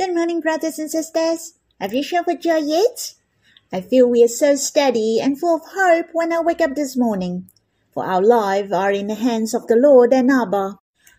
Good 0.00 0.14
morning, 0.14 0.40
brothers 0.40 0.78
and 0.78 0.90
sisters. 0.90 1.58
Have 1.78 1.92
you 1.92 2.02
shouted 2.02 2.24
for 2.24 2.42
joy 2.42 2.56
yet? 2.56 3.16
I 3.70 3.82
feel 3.82 4.08
we 4.08 4.24
are 4.24 4.28
so 4.28 4.54
steady 4.56 5.20
and 5.20 5.38
full 5.38 5.56
of 5.56 5.72
hope 5.74 6.06
when 6.14 6.32
I 6.32 6.40
wake 6.40 6.62
up 6.62 6.74
this 6.74 6.96
morning. 6.96 7.50
For 7.92 8.06
our 8.06 8.22
lives 8.22 8.72
are 8.72 8.92
in 8.92 9.08
the 9.08 9.14
hands 9.14 9.52
of 9.52 9.66
the 9.66 9.76
Lord 9.76 10.14
and 10.14 10.30
Abba, 10.30 10.78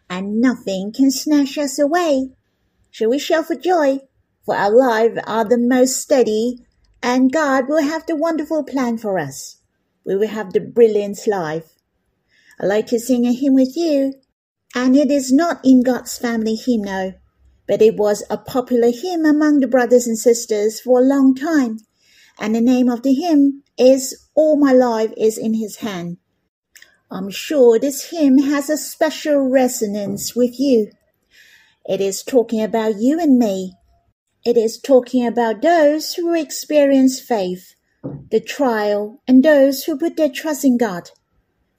and 0.10 0.42
nothing 0.42 0.92
can 0.92 1.12
snatch 1.12 1.60
us 1.60 1.78
away. 1.78 2.32
Shall 2.90 3.12
we 3.12 3.20
shout 3.20 3.46
for 3.46 3.56
joy? 3.56 4.00
For 4.47 4.56
our 4.56 4.76
lives 4.76 5.20
are 5.28 5.46
the 5.46 5.60
most 5.60 6.02
steady, 6.02 6.66
and 7.04 7.32
God 7.32 7.70
will 7.70 7.84
have 7.84 8.08
the 8.08 8.16
wonderful 8.16 8.63
plan 8.63 8.98
for 8.98 9.20
us. 9.20 9.58
We 10.04 10.16
will 10.16 10.29
have 10.29 10.54
the 10.54 10.60
brilliant 10.60 11.20
life. 11.28 11.76
I'd 12.60 12.66
like 12.66 12.88
to 12.88 13.00
sing 13.00 13.28
a 13.28 13.32
hymn 13.32 13.54
with 13.54 13.78
you, 13.78 14.16
and 14.74 14.96
it 14.96 15.12
is 15.12 15.32
not 15.32 15.60
in 15.63 15.84
God's 15.84 16.18
family 16.18 16.55
hymnal, 16.55 17.20
but 17.72 17.81
it 17.81 17.95
was 17.95 18.22
a 18.30 18.38
popular 18.38 18.91
hymn 18.91 19.23
among 19.23 19.62
the 19.62 19.67
brothers 19.67 20.05
and 20.05 20.20
sisters 20.20 20.82
for 20.82 21.00
a 21.00 21.05
long 21.05 21.34
time 21.34 21.77
and 22.38 22.54
the 22.54 22.59
name 22.59 22.90
of 22.90 23.02
the 23.02 23.13
hymn 23.13 23.63
is 23.80 24.27
All 24.36 24.58
My 24.58 24.73
Life 24.73 25.13
is 25.16 25.38
in 25.38 25.54
His 25.54 25.77
Hand. 25.77 26.18
I'm 27.10 27.30
sure 27.30 27.80
this 27.80 28.10
hymn 28.10 28.40
has 28.40 28.70
a 28.70 28.76
special 28.76 29.49
resonance 29.49 30.36
with 30.36 30.60
you. 30.60 30.91
It 31.86 32.02
is 32.02 32.23
talking 32.23 32.62
about 32.62 32.99
you 32.99 33.18
and 33.22 33.40
me. 33.40 33.76
It 34.46 34.58
is 34.58 34.77
talking 34.77 35.26
about 35.26 35.62
those 35.62 36.16
who 36.16 36.34
experience 36.34 37.22
faith, 37.22 37.76
the 38.32 38.41
trial, 38.41 39.22
and 39.26 39.46
those 39.46 39.85
who 39.85 39.98
put 39.98 40.18
their 40.18 40.27
trust 40.27 40.66
in 40.66 40.77
God. 40.77 41.12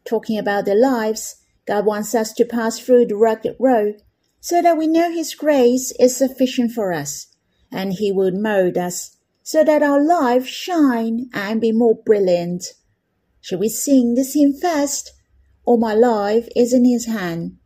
Talking 0.07 0.39
about 0.39 0.65
their 0.65 0.75
lives, 0.75 1.37
God 1.67 1.85
wants 1.85 2.15
us 2.15 2.33
to 2.33 2.47
pass 2.47 2.79
through 2.79 3.09
the 3.09 3.17
rugged 3.17 3.57
road 3.61 4.01
so 4.43 4.61
that 4.61 4.77
we 4.77 4.89
know 4.89 5.11
His 5.11 5.35
grace 5.35 5.93
is 6.01 6.17
sufficient 6.17 6.73
for 6.73 6.93
us, 6.93 7.29
and 7.71 7.95
He 7.95 8.11
will 8.13 8.33
mold 8.33 8.77
us 8.77 9.17
so 9.43 9.65
that 9.65 9.83
our 9.83 10.05
life 10.05 10.47
shine 10.47 11.31
and 11.33 11.61
be 11.61 11.73
more 11.73 11.95
brilliant. 11.95 12.75
Shall 13.41 13.59
we 13.61 13.69
sing 13.69 14.15
this 14.15 14.35
hymn 14.35 14.53
first? 14.55 15.13
All 15.65 15.79
my 15.79 15.95
life 15.95 16.49
is 16.57 16.73
in 16.73 16.85
his 16.85 17.07
hand. 17.07 17.59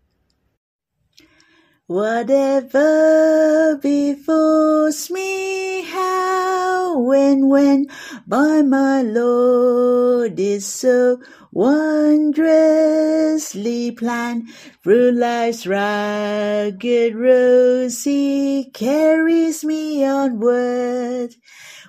Whatever 1.87 3.79
befalls 3.81 5.11
me, 5.11 5.83
how 5.83 7.13
and 7.13 7.49
when, 7.49 7.87
by 8.27 8.63
my 8.63 9.03
Lord 9.03 10.39
is 10.39 10.67
so 10.67 11.21
wondrously 11.57 13.91
planned. 13.91 14.47
Through 14.83 15.13
life's 15.13 15.67
rugged 15.67 17.15
road, 17.15 17.91
he 18.05 18.71
carries 18.75 19.65
me 19.65 20.05
onward 20.05 21.35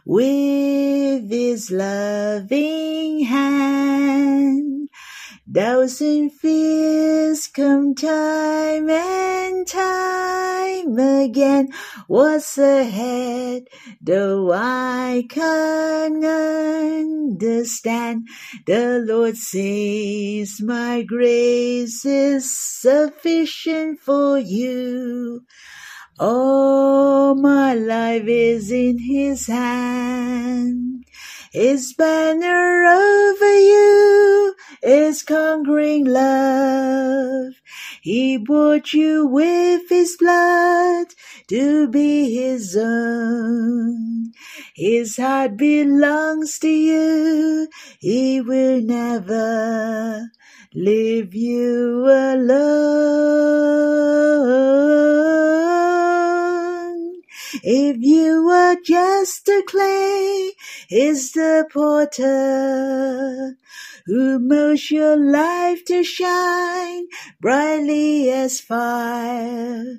with 0.06 1.30
his 1.30 1.70
loving 1.70 3.26
hand. 3.26 4.77
Thousand 5.50 6.32
fears 6.32 7.48
come 7.48 7.96
time 7.96 8.90
and 8.90 9.66
time 9.66 11.00
again. 11.00 11.70
What's 12.08 12.58
ahead, 12.58 13.64
though 14.02 14.52
I 14.52 15.26
can't 15.30 16.26
understand? 16.26 18.28
The 18.66 19.06
Lord 19.08 19.38
says, 19.38 20.60
My 20.62 21.04
grace 21.04 22.04
is 22.04 22.54
sufficient 22.54 24.02
for 24.02 24.38
you. 24.38 25.46
All 26.20 27.36
my 27.36 27.74
life 27.74 28.28
is 28.28 28.70
in 28.70 29.00
His 29.00 29.48
hand. 29.48 31.06
His 31.52 31.94
banner 31.94 32.86
over 32.86 33.60
you 33.60 34.56
is 34.84 35.24
conquering 35.24 36.06
love. 36.06 37.54
He 38.02 38.38
bought 38.38 38.94
you 38.94 39.26
with 39.26 39.90
His 39.90 40.18
blood 40.18 41.08
to 41.48 41.88
be 41.88 42.36
His 42.36 42.76
own. 42.78 44.34
His 44.76 45.18
heart 45.18 45.58
belongs 45.58 46.60
to 46.60 46.70
you. 46.70 47.70
He 48.00 48.42
will 48.42 48.82
never 48.82 50.30
leave 50.74 51.34
you 51.34 52.06
alone. 52.06 53.87
If 57.64 57.98
you 58.00 58.50
are 58.50 58.76
just 58.84 59.48
a 59.48 59.64
clay, 59.66 60.52
is 60.90 61.32
the 61.32 61.66
potter 61.74 63.58
who 64.06 64.40
molds 64.40 64.92
your 64.92 65.18
life 65.18 65.84
to 65.86 66.04
shine 66.04 67.08
brightly 67.42 68.30
as 68.32 68.62
fire. 68.62 69.98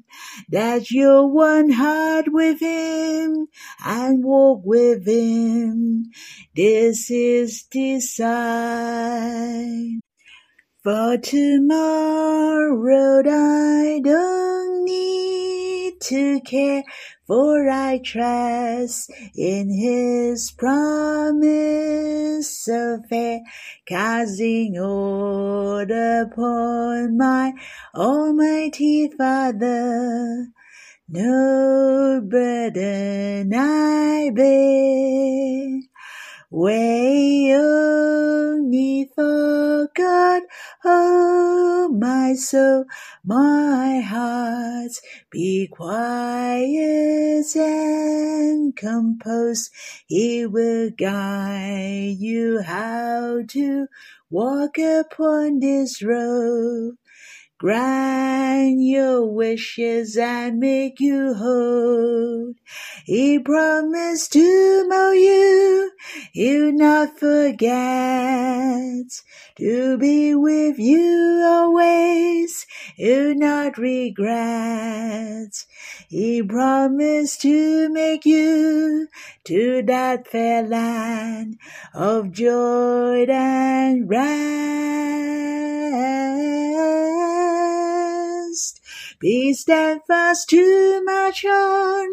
That 0.49 0.91
you're 0.91 1.27
one 1.27 1.71
heart 1.71 2.33
with 2.33 2.61
him 2.61 3.49
and 3.85 4.25
walk 4.25 4.63
with 4.65 5.07
him. 5.07 6.11
This 6.55 7.11
is 7.11 7.65
design. 7.65 8.41
For 10.83 11.19
tomorrow 11.19 13.23
I 13.27 14.01
don't 14.03 14.85
need 14.85 15.68
to 16.01 16.41
care, 16.41 16.83
for 17.27 17.69
I 17.69 17.99
trust 17.99 19.11
in 19.37 19.71
his 19.71 20.51
promise 20.53 21.49
so 22.65 23.03
fair, 23.09 23.41
casting 23.87 24.79
all 24.79 25.81
upon 25.83 27.17
my 27.17 27.53
almighty 27.95 29.09
Father. 29.17 30.49
No 31.09 32.21
burden 32.23 33.53
I 33.55 34.31
bear. 34.35 35.81
Way 36.51 37.55
only 37.55 39.11
for 39.15 39.91
God, 39.95 40.45
oh 40.83 41.91
my 41.93 42.37
soul, 42.37 42.87
my 43.23 44.01
heart, 44.01 44.93
be 45.31 45.69
quiet 45.71 47.45
and 47.55 48.75
composed. 48.75 49.73
He 50.07 50.47
will 50.47 50.91
guide 50.91 52.17
you 52.19 52.63
how 52.63 53.43
to 53.49 53.89
walk 54.31 54.79
upon 54.79 55.61
this 55.61 56.03
road. 56.03 56.97
Grant 57.59 58.81
your 58.81 59.27
wishes 59.27 60.17
and 60.17 60.61
make 60.61 61.01
you 61.01 61.35
whole. 61.35 62.55
He 63.05 63.41
promised 63.41 64.33
to 64.35 64.87
mold 64.89 65.17
you, 65.17 65.91
he'll 66.31 66.71
not 66.71 67.19
forget. 67.19 67.67
To 69.57 69.99
be 69.99 70.37
with 70.37 70.79
you 70.79 71.43
always, 71.45 72.65
he'll 72.95 73.35
not 73.35 73.77
regret. 73.77 75.51
He 76.09 76.41
promised 76.45 77.43
to 77.43 77.89
make 77.89 78.25
you 78.25 79.09
to 79.47 79.83
that 79.83 80.29
fair 80.29 80.63
land 80.63 81.59
of 81.93 82.31
joy 82.31 83.25
and 83.29 84.09
rest. 84.09 84.59
Be 89.21 89.53
steadfast 89.53 90.49
to 90.51 91.03
my 91.05 91.33
on, 91.45 92.09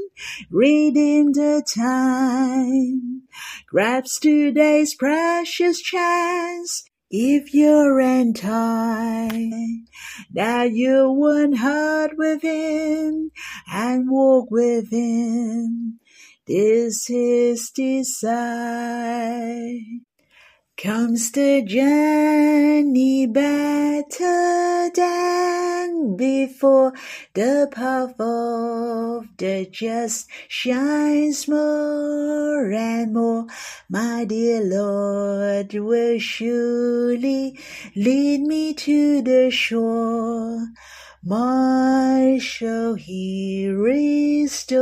reading 0.50 1.34
the 1.34 1.64
time. 1.64 3.22
Grasp 3.68 4.24
today's 4.24 4.96
precious 4.96 5.82
chance, 5.82 6.84
if 7.12 7.54
you're 7.54 8.00
in 8.00 8.34
time, 8.34 9.86
that 10.34 10.72
you 10.72 11.12
one 11.12 11.54
heart 11.54 12.14
with 12.18 12.42
him 12.42 13.30
and 13.72 14.10
walk 14.10 14.50
with 14.50 14.92
him. 14.92 16.00
This 16.48 17.08
is 17.12 17.70
desire. 17.70 19.78
Comes 20.78 21.32
the 21.32 21.62
journey 21.62 23.26
better 23.28 24.90
than 24.94 26.18
before. 26.18 26.92
The 27.34 27.70
path 27.72 28.20
of 28.20 29.30
the 29.38 29.70
just 29.72 30.28
shines 30.50 31.48
more 31.48 32.74
and 32.74 33.14
more. 33.14 33.48
My 33.88 34.26
dear 34.26 34.62
Lord 34.62 35.74
will 35.74 36.20
surely 36.20 37.58
lead 37.96 38.42
me 38.42 38.74
to 38.74 39.22
the 39.22 39.50
shore. 39.52 40.68
my 41.24 42.38
soul 42.38 42.96
he 42.96 43.70
restore. 43.70 44.76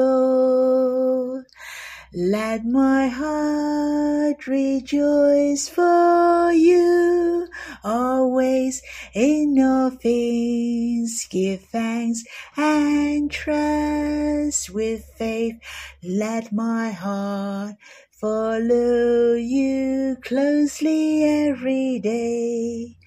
Let 2.16 2.64
my 2.64 3.08
heart 3.08 4.46
rejoice 4.46 5.68
for 5.68 6.52
you 6.52 7.48
always 7.84 8.84
in 9.16 9.60
all 9.60 9.90
things. 9.90 11.26
Give 11.28 11.60
thanks 11.60 12.24
and 12.56 13.32
trust 13.32 14.70
with 14.70 15.06
faith. 15.18 15.56
Let 16.04 16.54
my 16.54 16.92
heart 16.92 17.78
follow 18.12 19.34
you 19.34 20.18
closely 20.22 21.24
every 21.24 21.98
day. 21.98 22.98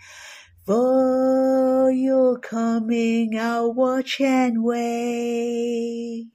For 0.64 1.92
your 1.92 2.40
coming, 2.40 3.38
I'll 3.38 3.72
watch 3.72 4.20
and 4.20 4.64
wait. 4.64 6.26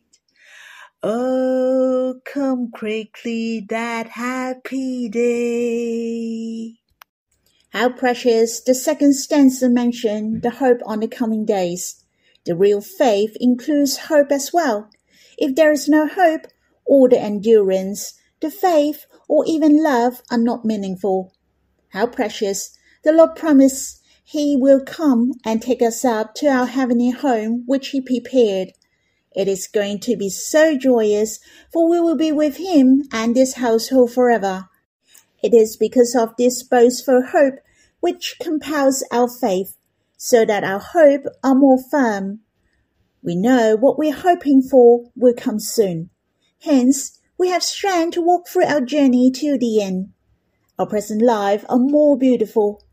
Oh, 1.04 2.22
come 2.26 2.70
quickly 2.70 3.66
that 3.70 4.10
happy 4.10 5.10
day. 5.10 6.76
How 7.70 7.90
precious 7.90 8.62
the 8.62 8.76
second 8.76 9.16
stanza 9.16 9.68
mentioned 9.68 10.44
the 10.44 10.52
hope 10.52 10.78
on 10.86 11.00
the 11.00 11.08
coming 11.08 11.44
days. 11.44 12.04
The 12.46 12.56
real 12.56 12.82
faith 12.82 13.36
includes 13.40 13.98
hope 13.98 14.32
as 14.32 14.54
well. 14.54 14.92
If 15.40 15.56
there 15.56 15.72
is 15.72 15.90
no 15.90 16.06
hope, 16.06 16.46
all 16.86 17.10
the 17.10 17.20
endurance, 17.20 18.14
the 18.40 18.52
faith, 18.52 19.08
or 19.28 19.44
even 19.48 19.84
love 19.84 20.22
are 20.30 20.38
not 20.38 20.66
meaningful. 20.66 21.34
How 21.90 22.06
precious 22.06 22.78
the 23.04 23.12
Lord 23.12 23.36
promised 23.36 24.04
He 24.24 24.56
will 24.56 24.86
come 24.86 25.32
and 25.44 25.64
take 25.64 25.82
us 25.82 26.06
up 26.06 26.36
to 26.36 26.48
our 26.48 26.68
heavenly 26.68 27.10
home 27.10 27.64
which 27.66 27.88
He 27.88 28.02
prepared. 28.02 28.74
It 29.34 29.48
is 29.48 29.68
going 29.68 30.00
to 30.02 30.18
be 30.18 30.30
so 30.30 30.78
joyous, 30.78 31.40
for 31.72 31.90
we 31.90 32.00
will 32.00 32.18
be 32.18 32.32
with 32.32 32.58
him 32.58 33.04
and 33.12 33.36
his 33.36 33.56
household 33.56 34.12
forever. 34.12 34.68
It 35.42 35.54
is 35.54 35.78
because 35.78 36.16
of 36.16 36.36
this 36.38 36.64
boastful 36.64 37.24
hope 37.32 37.56
which 38.02 38.38
compels 38.42 39.04
our 39.12 39.30
faith, 39.30 39.78
so 40.18 40.46
that 40.46 40.64
our 40.64 40.80
hope 40.80 41.24
are 41.44 41.56
more 41.56 41.80
firm. 41.82 42.42
We 43.24 43.36
know 43.36 43.76
what 43.76 43.98
we're 43.98 44.14
hoping 44.14 44.62
for 44.62 45.12
will 45.16 45.34
come 45.34 45.60
soon. 45.60 46.10
Hence, 46.64 47.20
we 47.38 47.50
have 47.50 47.64
strength 47.64 48.16
to 48.16 48.22
walk 48.22 48.48
through 48.48 48.66
our 48.66 48.82
journey 48.82 49.32
to 49.32 49.58
the 49.58 49.82
end. 49.82 50.12
Our 50.78 50.86
present 50.86 51.22
life 51.22 51.64
are 51.70 51.80
more 51.80 52.18
beautiful. 52.18 52.84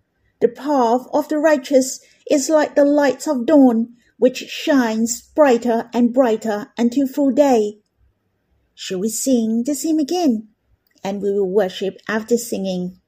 The 0.41 0.49
path 0.49 1.07
of 1.13 1.29
the 1.29 1.39
righteous 1.39 2.01
is 2.31 2.49
like 2.49 2.75
the 2.75 2.85
lights 2.85 3.27
of 3.27 3.47
dawn 3.47 3.97
which 4.19 4.49
shines 4.49 5.23
brighter 5.35 5.89
and 5.95 6.13
brighter 6.13 6.73
until 6.77 7.07
full 7.07 7.31
day. 7.31 7.79
Shall 8.75 8.99
we 9.01 9.09
sing 9.09 9.63
this 9.65 9.83
hymn 9.83 9.99
again? 9.99 10.49
And 11.03 11.23
we 11.23 11.33
will 11.33 11.49
worship 11.49 11.99
after 12.09 12.37
singing. 12.37 13.01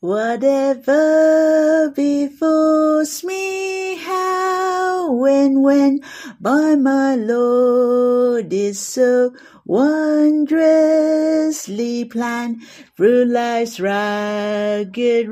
Whatever 0.00 1.90
befalls 1.90 3.24
me, 3.24 3.96
how 3.96 5.24
and 5.24 5.62
when, 5.62 6.00
by 6.40 6.74
my 6.76 7.16
Lord 7.16 8.52
is 8.52 8.78
so 8.78 9.34
wondrously 9.68 12.04
planned. 12.06 12.62
Through 12.96 13.26
life's 13.26 13.78
rugged 13.78 15.28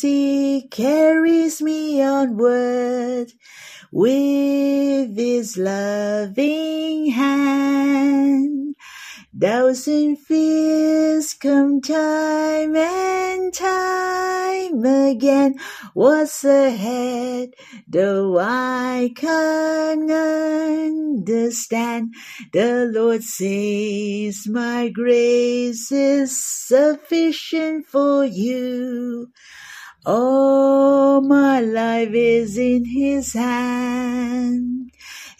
He 0.00 0.66
carries 0.70 1.62
me 1.62 2.02
onward 2.02 3.32
with 3.92 5.16
His 5.16 5.56
loving 5.56 7.10
hand. 7.10 8.51
Thousand 9.42 10.18
fears 10.18 11.34
come 11.34 11.80
time 11.80 12.76
and 12.76 13.52
time 13.52 14.84
again. 14.84 15.56
What's 15.94 16.44
ahead, 16.44 17.50
though 17.88 18.38
I 18.38 19.10
can't 19.16 20.08
understand? 21.28 22.14
The 22.52 22.88
Lord 22.94 23.24
says, 23.24 24.46
My 24.46 24.90
grace 24.90 25.90
is 25.90 26.40
sufficient 26.40 27.86
for 27.86 28.24
you. 28.24 29.32
All 30.06 31.20
my 31.20 31.60
life 31.60 32.12
is 32.12 32.56
in 32.56 32.84
His 32.84 33.32
hand. 33.32 34.91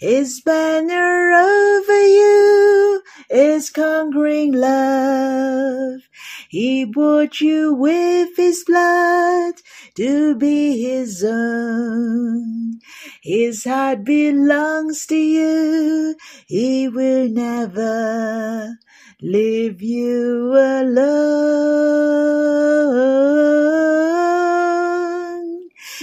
His 0.03 0.41
banner 0.41 1.31
over 1.31 2.05
you 2.05 3.01
is 3.29 3.69
conquering 3.69 4.51
love. 4.51 6.01
He 6.49 6.83
bought 6.83 7.39
you 7.39 7.73
with 7.73 8.35
his 8.35 8.65
blood 8.67 9.53
to 9.95 10.35
be 10.35 10.83
his 10.83 11.23
own. 11.23 12.81
His 13.21 13.63
heart 13.63 14.03
belongs 14.03 15.05
to 15.05 15.15
you. 15.15 16.17
He 16.47 16.89
will 16.89 17.29
never 17.29 18.77
leave 19.21 19.81
you 19.81 20.51
alone. 20.51 21.13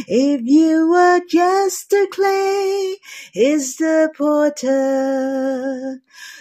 If 0.08 0.40
you 0.44 0.94
are 0.94 1.20
just 1.28 1.92
a 1.92 2.08
clay, 2.10 2.96
is 3.34 3.76
the 3.76 4.10
potter 4.16 6.00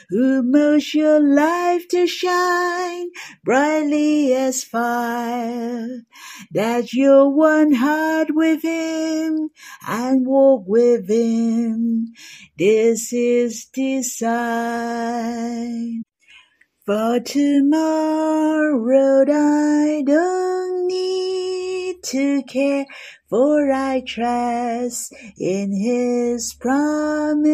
who 0.10 0.44
moves 0.44 0.94
your 0.94 1.20
life 1.20 1.88
to 1.90 2.08
shine 2.08 3.10
brightly 3.44 4.34
as 4.34 4.64
fire. 4.64 6.04
That 6.52 6.94
you're 6.94 7.30
one 7.30 7.74
heart 7.74 8.30
with 8.32 8.64
him 8.64 9.50
and 9.88 10.26
walk 10.26 10.64
with 10.68 11.10
him. 11.10 12.14
This 12.58 13.14
is 13.14 13.66
design. 13.66 14.34
For 16.86 17.20
tomorrow 17.20 19.26
I 19.30 20.02
don't 20.06 20.88
need 20.88 21.79
to 22.04 22.44
care 22.44 22.86
for 23.30 23.72
I 23.72 24.02
trust 24.02 25.14
in 25.38 25.72
his 25.72 26.54
promise 26.54 27.50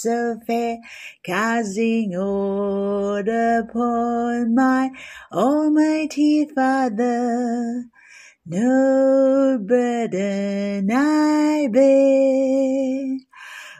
so 0.00 0.38
fair, 0.46 0.78
casting 1.22 2.16
all 2.16 3.18
upon 3.18 4.54
my 4.54 4.90
almighty 5.32 6.46
Father. 6.54 7.84
No 8.46 9.58
burden 9.60 10.90
I 10.92 11.68
bear, 11.72 13.18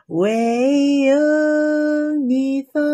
way 0.09 1.11
only 1.13 2.67
for 2.73 2.94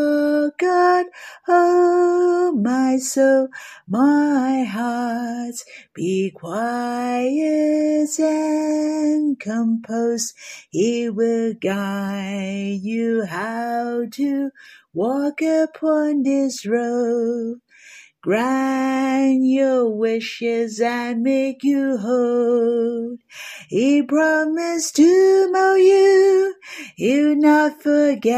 God. 0.58 1.06
Oh, 1.46 2.52
my 2.56 2.96
soul, 2.98 3.48
my 3.88 4.64
heart, 4.64 5.56
be 5.94 6.30
quiet 6.34 8.08
and 8.18 9.38
composed. 9.38 10.34
He 10.70 11.10
will 11.10 11.54
guide 11.54 12.80
you 12.82 13.24
how 13.26 14.06
to 14.12 14.50
walk 14.94 15.42
upon 15.42 16.22
this 16.22 16.64
road 16.66 17.60
grant 18.22 19.44
your 19.44 19.88
wishes 19.88 20.80
and 20.80 21.22
make 21.22 21.64
you 21.64 21.96
whole. 21.96 23.16
He 23.68 24.02
promised 24.02 24.96
to 24.96 25.50
mow 25.50 25.74
you, 25.74 26.54
he'll 26.96 27.36
not 27.36 27.82
forget 27.82 28.30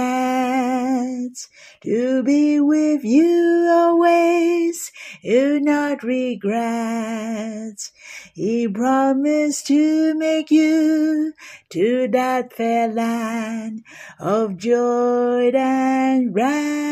to 1.83 2.23
be 2.23 2.61
with 2.61 3.03
you 3.03 3.69
always, 3.71 4.93
he'll 5.21 5.61
not 5.61 6.03
regret. 6.05 7.91
He 8.35 8.69
promised 8.69 9.67
to 9.67 10.15
make 10.15 10.51
you 10.51 11.33
to 11.71 12.09
that 12.09 12.53
fair 12.53 12.89
land 12.89 13.83
of 14.21 14.57
joy 14.59 15.51
and 15.51 16.35
rest. 16.35 16.83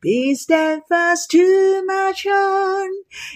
Be 0.00 0.36
steadfast 0.36 1.28
to 1.32 1.84
march 1.84 2.24
on, 2.24 2.88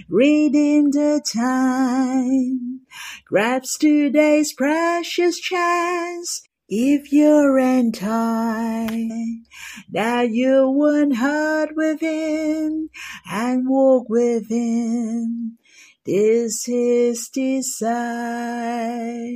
redeem 0.09 0.93
the 0.93 1.21
time. 1.27 2.83
Grasp 3.25 3.81
today's 3.81 4.53
precious 4.53 5.41
chance, 5.41 6.47
if 6.69 7.13
you're 7.13 7.59
in 7.59 7.91
time, 7.91 9.45
that 9.91 10.31
you 10.31 10.71
one 10.71 11.11
heart 11.11 11.71
with 11.75 12.01
him 12.01 12.91
and 13.29 13.69
walk 13.69 14.09
within. 14.09 15.59
this 16.05 16.69
is 16.69 17.29
desire. 17.29 19.35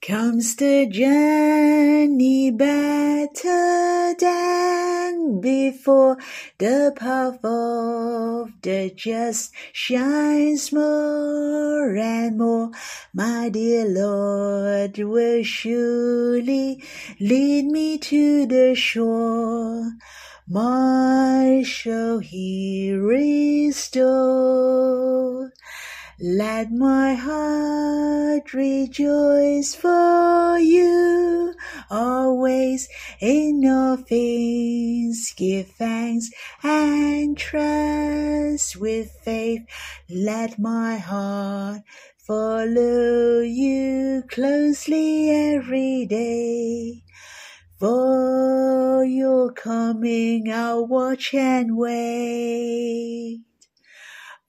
Comes 0.00 0.54
the 0.54 0.86
journey 0.86 2.52
better 2.52 4.14
than 4.18 5.40
before. 5.40 6.16
The 6.58 6.94
path 6.96 7.44
of 7.44 8.52
the 8.62 8.92
just 8.94 9.52
shines 9.72 10.72
more 10.72 11.96
and 11.96 12.38
more. 12.38 12.70
My 13.12 13.48
dear 13.48 13.86
Lord 13.86 14.96
will 14.98 15.42
surely 15.42 16.82
lead 17.20 17.66
me 17.66 17.98
to 17.98 18.46
the 18.46 18.76
shore. 18.76 19.92
My 20.48 21.62
shall 21.66 22.20
he 22.20 22.92
restore. 22.92 23.48
Let 26.20 26.72
my 26.72 27.14
heart 27.14 28.52
rejoice 28.52 29.76
for 29.76 30.58
you 30.58 31.54
always 31.88 32.88
in 33.20 33.64
all 33.64 33.98
things. 33.98 35.32
Give 35.36 35.68
thanks 35.68 36.28
and 36.64 37.38
trust 37.38 38.74
with 38.80 39.12
faith. 39.22 39.62
Let 40.10 40.58
my 40.58 40.96
heart 40.96 41.82
follow 42.16 43.38
you 43.38 44.24
closely 44.28 45.30
every 45.30 46.04
day. 46.06 47.04
For 47.78 49.04
your 49.04 49.52
coming, 49.52 50.52
I'll 50.52 50.84
watch 50.84 51.32
and 51.32 51.76
wait. 51.76 53.47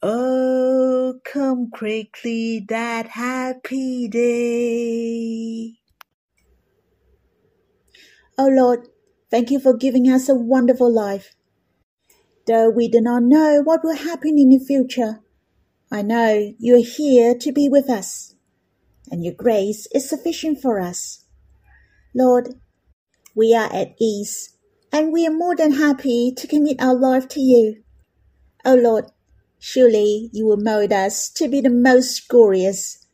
Oh, 0.01 1.20
come 1.25 1.70
quickly 1.70 2.65
that 2.70 3.10
happy 3.10 4.08
day. 4.08 5.74
O 8.38 8.48
Lord, 8.48 8.88
thank 9.29 9.51
you 9.51 9.60
for 9.60 9.75
giving 9.75 10.06
us 10.06 10.29
a 10.29 10.36
wonderful 10.36 10.89
life. 10.89 11.36
Though 12.48 12.70
we 12.70 12.88
do 12.88 13.01
not 13.01 13.24
know 13.24 13.62
what 13.62 13.84
will 13.84 13.98
happen 13.98 14.38
in 14.38 14.48
the 14.48 14.60
future, 14.60 15.20
I 15.91 16.01
know 16.01 16.53
you 16.58 16.77
are 16.77 16.86
here 16.86 17.36
to 17.36 17.51
be 17.51 17.68
with 17.68 17.89
us, 17.89 18.36
and 19.12 19.22
your 19.22 19.34
grace 19.34 19.86
is 19.94 20.08
sufficient 20.08 20.62
for 20.62 20.79
us. 20.79 21.25
Lord, 22.15 22.53
we 23.36 23.53
are 23.53 23.70
at 23.74 23.96
ease, 24.00 24.58
and 24.94 25.12
we 25.12 25.27
are 25.27 25.34
more 25.34 25.58
than 25.58 25.74
happy 25.74 26.32
to 26.38 26.48
commit 26.48 26.82
our 26.82 26.96
life 26.96 27.27
to 27.29 27.41
you. 27.41 27.84
O 28.63 28.75
Lord, 28.75 29.12
Surely 29.60 30.30
you 30.32 30.46
will 30.46 30.58
mold 30.58 30.94
us 30.94 31.30
to 31.30 31.50
be 31.50 31.60
the 31.60 31.70
most 31.70 32.28
glorious. 32.30 33.06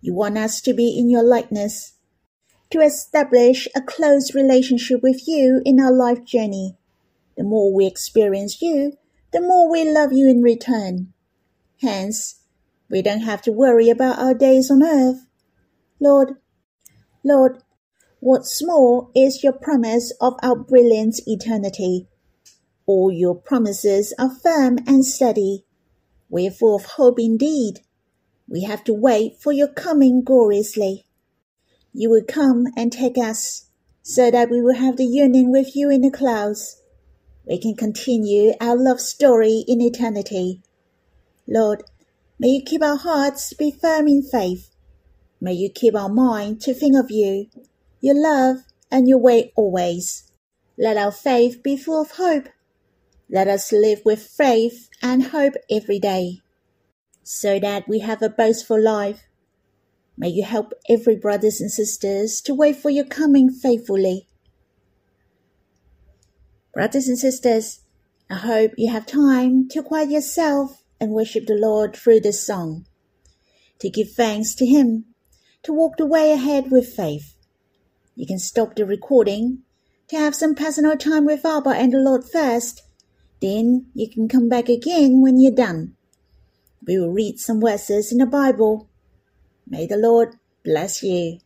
You 0.00 0.14
want 0.14 0.36
us 0.36 0.60
to 0.62 0.74
be 0.74 0.98
in 0.98 1.08
your 1.08 1.22
likeness, 1.22 1.92
to 2.70 2.80
establish 2.80 3.68
a 3.74 3.80
close 3.80 4.34
relationship 4.34 5.00
with 5.00 5.28
you 5.28 5.62
in 5.64 5.78
our 5.78 5.92
life 5.92 6.24
journey. 6.24 6.76
The 7.36 7.44
more 7.44 7.72
we 7.72 7.86
experience 7.86 8.60
you, 8.60 8.98
the 9.32 9.40
more 9.40 9.70
we 9.70 9.88
love 9.88 10.12
you 10.12 10.28
in 10.28 10.42
return. 10.42 11.12
Hence, 11.80 12.40
we 12.90 13.00
don't 13.00 13.20
have 13.20 13.40
to 13.42 13.52
worry 13.52 13.88
about 13.88 14.18
our 14.18 14.34
days 14.34 14.70
on 14.70 14.82
earth. 14.82 15.26
Lord, 16.00 16.34
Lord, 17.24 17.62
what's 18.18 18.62
more 18.62 19.08
is 19.14 19.44
your 19.44 19.52
promise 19.52 20.12
of 20.20 20.34
our 20.42 20.56
brilliant 20.56 21.20
eternity. 21.26 22.08
All 22.86 23.12
your 23.12 23.36
promises 23.36 24.12
are 24.18 24.34
firm 24.42 24.78
and 24.86 25.06
steady. 25.06 25.64
We're 26.32 26.50
full 26.50 26.74
of 26.74 26.86
hope 26.86 27.18
indeed. 27.18 27.80
We 28.48 28.62
have 28.62 28.84
to 28.84 28.94
wait 28.94 29.36
for 29.38 29.52
your 29.52 29.68
coming 29.68 30.24
gloriously. 30.24 31.04
You 31.92 32.08
will 32.08 32.24
come 32.26 32.68
and 32.74 32.90
take 32.90 33.18
us, 33.18 33.66
so 34.00 34.30
that 34.30 34.48
we 34.48 34.62
will 34.62 34.74
have 34.74 34.96
the 34.96 35.04
union 35.04 35.52
with 35.52 35.76
you 35.76 35.90
in 35.90 36.00
the 36.00 36.10
clouds. 36.10 36.80
We 37.46 37.58
can 37.58 37.76
continue 37.76 38.54
our 38.62 38.74
love 38.74 38.98
story 38.98 39.62
in 39.68 39.82
eternity. 39.82 40.62
Lord, 41.46 41.82
may 42.38 42.48
you 42.48 42.62
keep 42.64 42.82
our 42.82 42.96
hearts 42.96 43.50
to 43.50 43.56
be 43.56 43.70
firm 43.70 44.08
in 44.08 44.22
faith. 44.22 44.70
May 45.38 45.52
you 45.52 45.68
keep 45.68 45.94
our 45.94 46.08
mind 46.08 46.62
to 46.62 46.72
think 46.72 46.96
of 46.96 47.10
you, 47.10 47.50
your 48.00 48.18
love, 48.18 48.64
and 48.90 49.06
your 49.06 49.18
way 49.18 49.52
always. 49.54 50.32
Let 50.78 50.96
our 50.96 51.12
faith 51.12 51.62
be 51.62 51.76
full 51.76 52.00
of 52.00 52.12
hope 52.12 52.48
let 53.32 53.48
us 53.48 53.72
live 53.72 54.02
with 54.04 54.22
faith 54.22 54.90
and 55.00 55.28
hope 55.28 55.54
every 55.70 55.98
day, 55.98 56.42
so 57.22 57.58
that 57.58 57.88
we 57.88 58.00
have 58.00 58.20
a 58.20 58.28
boastful 58.28 58.78
life. 58.78 59.22
May 60.18 60.28
you 60.28 60.44
help 60.44 60.74
every 60.86 61.16
brothers 61.16 61.58
and 61.58 61.70
sisters 61.70 62.42
to 62.42 62.54
wait 62.54 62.76
for 62.76 62.90
your 62.90 63.06
coming 63.06 63.48
faithfully. 63.50 64.28
Brothers 66.74 67.08
and 67.08 67.18
sisters, 67.18 67.80
I 68.28 68.34
hope 68.34 68.72
you 68.76 68.92
have 68.92 69.06
time 69.06 69.66
to 69.70 69.82
quiet 69.82 70.10
yourself 70.10 70.82
and 71.00 71.12
worship 71.12 71.46
the 71.46 71.54
Lord 71.54 71.96
through 71.96 72.20
this 72.20 72.46
song, 72.46 72.84
to 73.78 73.88
give 73.88 74.12
thanks 74.12 74.54
to 74.56 74.66
Him, 74.66 75.06
to 75.62 75.72
walk 75.72 75.96
the 75.96 76.04
way 76.04 76.32
ahead 76.32 76.70
with 76.70 76.94
faith. 76.94 77.34
You 78.14 78.26
can 78.26 78.38
stop 78.38 78.76
the 78.76 78.84
recording 78.84 79.62
to 80.08 80.16
have 80.16 80.34
some 80.34 80.54
personal 80.54 80.98
time 80.98 81.24
with 81.24 81.46
Abba 81.46 81.70
and 81.70 81.94
the 81.94 81.98
Lord 81.98 82.24
first 82.30 82.82
then 83.42 83.86
you 83.92 84.08
can 84.08 84.28
come 84.28 84.48
back 84.48 84.68
again 84.68 85.20
when 85.20 85.38
you're 85.38 85.52
done. 85.52 85.96
We 86.86 86.98
will 86.98 87.10
read 87.10 87.38
some 87.38 87.60
verses 87.60 88.12
in 88.12 88.18
the 88.18 88.26
Bible. 88.26 88.88
May 89.66 89.86
the 89.86 89.96
Lord 89.96 90.36
bless 90.64 91.02
you. 91.02 91.38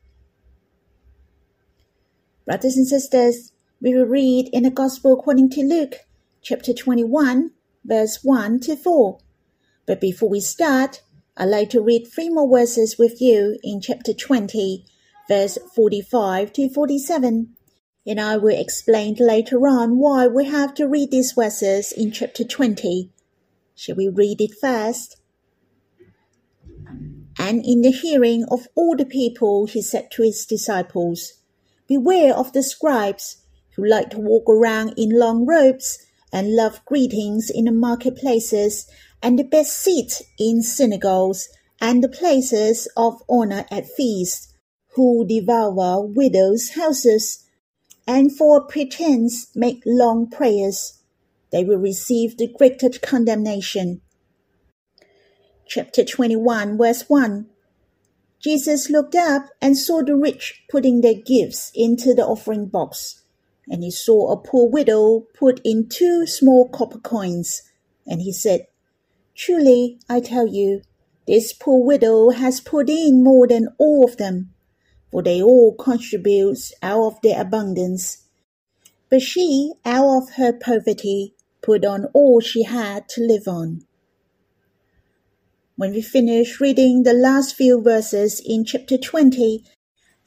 Brothers 2.45 2.77
and 2.77 2.87
sisters, 2.87 3.53
we 3.81 3.95
will 3.95 4.07
read 4.07 4.49
in 4.53 4.63
the 4.63 4.71
Gospel 4.71 5.15
according 5.19 5.51
to 5.51 5.63
Luke, 5.63 5.95
chapter 6.43 6.73
21, 6.73 7.51
verse 7.85 8.21
1 8.23 8.61
to 8.61 8.77
4. 8.77 9.19
But 9.87 10.01
before 10.01 10.29
we 10.29 10.41
start, 10.41 11.03
I'd 11.37 11.47
like 11.47 11.71
to 11.71 11.81
read 11.81 12.07
three 12.07 12.29
more 12.29 12.49
verses 12.49 12.97
with 12.99 13.21
you 13.21 13.59
in 13.63 13.81
chapter 13.81 14.13
20, 14.13 14.85
verse 15.29 15.59
45 15.75 16.53
to 16.53 16.69
47 16.69 17.56
and 18.07 18.21
I 18.21 18.37
will 18.37 18.57
explain 18.57 19.17
later 19.19 19.67
on 19.67 19.99
why 19.99 20.29
we 20.29 20.45
have 20.45 20.75
to 20.75 20.87
read 20.87 21.11
these 21.11 21.33
verses 21.33 21.91
in 21.91 22.13
chapter 22.13 22.45
20. 22.45 23.11
Shall 23.75 23.97
we 23.97 24.09
read 24.09 24.41
it 24.41 24.55
first? 24.61 25.17
And 27.39 27.65
in 27.65 27.83
the 27.83 27.91
hearing 27.91 28.45
of 28.49 28.69
all 28.77 28.97
the 28.97 29.05
people, 29.05 29.67
he 29.67 29.83
said 29.83 30.11
to 30.13 30.23
his 30.23 30.47
disciples, 30.47 31.35
Beware 31.89 32.35
of 32.35 32.53
the 32.53 32.63
scribes 32.63 33.39
who 33.75 33.85
like 33.85 34.11
to 34.11 34.21
walk 34.21 34.49
around 34.49 34.95
in 34.97 35.19
long 35.19 35.45
robes 35.45 35.99
and 36.33 36.55
love 36.55 36.85
greetings 36.85 37.51
in 37.51 37.65
the 37.65 37.73
marketplaces 37.73 38.89
and 39.23 39.39
the 39.39 39.45
best 39.45 39.77
seats 39.77 40.23
in 40.39 40.63
synagogues 40.63 41.49
and 41.81 42.03
the 42.03 42.09
places 42.09 42.89
of 42.97 43.23
honor 43.29 43.67
at 43.71 43.87
feasts, 43.87 44.53
who 44.95 45.27
devour 45.27 46.07
widows' 46.07 46.71
houses 46.71 47.46
and 48.07 48.37
for 48.37 48.61
pretense 48.61 49.49
make 49.55 49.83
long 49.85 50.31
prayers, 50.31 51.01
they 51.51 51.65
will 51.65 51.79
receive 51.79 52.37
the 52.37 52.47
greater 52.47 52.89
condemnation. 52.91 54.01
Chapter 55.67 56.05
21, 56.05 56.79
verse 56.79 57.05
1 57.09 57.47
Jesus 58.39 58.91
looked 58.91 59.17
up 59.17 59.49
and 59.61 59.77
saw 59.77 60.03
the 60.03 60.15
rich 60.15 60.63
putting 60.71 61.01
their 61.01 61.15
gifts 61.15 61.73
into 61.75 62.15
the 62.15 62.25
offering 62.25 62.67
box. 62.67 63.23
And 63.69 63.83
he 63.83 63.91
saw 63.91 64.31
a 64.31 64.37
poor 64.37 64.69
widow 64.69 65.27
put 65.37 65.61
in 65.65 65.89
two 65.89 66.27
small 66.27 66.69
copper 66.69 67.01
coins. 67.01 67.63
And 68.07 68.23
he 68.23 68.33
said, 68.33 68.69
Truly, 69.35 69.99
I 70.09 70.21
tell 70.21 70.47
you, 70.47 70.83
this 71.27 71.53
poor 71.53 71.85
widow 71.85 72.31
has 72.31 72.61
put 72.61 72.89
in 72.89 73.25
more 73.25 73.49
than 73.49 73.69
all 73.79 74.05
of 74.05 74.17
them 74.17 74.55
for 75.17 75.23
they 75.23 75.41
all 75.41 75.75
contribute 75.75 76.59
out 76.83 77.07
of 77.07 77.21
their 77.23 77.41
abundance. 77.41 78.27
But 79.09 79.23
she, 79.23 79.73
out 79.83 80.25
of 80.25 80.35
her 80.35 80.53
poverty, 80.53 81.35
put 81.63 81.87
on 81.87 82.05
all 82.13 82.41
she 82.41 82.65
had 82.65 83.09
to 83.15 83.23
live 83.23 83.49
on. 83.49 83.87
When 85.75 85.93
we 85.93 86.03
finish 86.03 86.61
reading 86.61 87.05
the 87.05 87.15
last 87.15 87.57
few 87.57 87.81
verses 87.81 88.43
in 88.45 88.67
chapter 88.67 88.99
20 88.99 89.65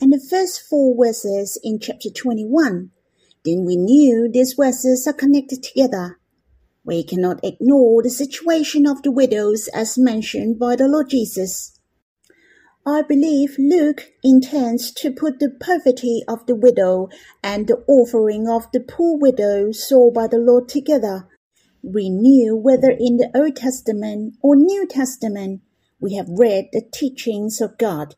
and 0.01 0.11
the 0.11 0.27
first 0.27 0.63
four 0.67 0.95
verses 0.97 1.59
in 1.63 1.79
chapter 1.79 2.09
21, 2.09 2.89
then 3.45 3.65
we 3.65 3.75
knew 3.75 4.27
these 4.27 4.53
verses 4.53 5.05
are 5.05 5.13
connected 5.13 5.61
together. 5.61 6.17
We 6.83 7.03
cannot 7.03 7.43
ignore 7.43 8.01
the 8.01 8.09
situation 8.09 8.87
of 8.87 9.03
the 9.03 9.11
widows 9.11 9.67
as 9.67 9.99
mentioned 9.99 10.57
by 10.57 10.75
the 10.77 10.87
Lord 10.87 11.11
Jesus. 11.11 11.78
I 12.89 13.03
believe 13.03 13.55
Luke 13.59 14.13
intends 14.23 14.91
to 14.93 15.11
put 15.11 15.39
the 15.39 15.51
poverty 15.51 16.23
of 16.27 16.47
the 16.47 16.55
widow 16.55 17.09
and 17.43 17.67
the 17.67 17.83
offering 17.87 18.49
of 18.49 18.65
the 18.73 18.79
poor 18.79 19.15
widow 19.15 19.71
sold 19.71 20.15
by 20.15 20.25
the 20.25 20.39
Lord 20.39 20.67
together. 20.67 21.27
We 21.83 22.09
knew 22.09 22.55
whether 22.55 22.89
in 22.89 23.17
the 23.17 23.29
Old 23.35 23.57
Testament 23.57 24.37
or 24.41 24.55
New 24.55 24.87
Testament 24.87 25.61
we 25.99 26.15
have 26.15 26.29
read 26.29 26.69
the 26.73 26.81
teachings 26.81 27.61
of 27.61 27.77
God, 27.77 28.15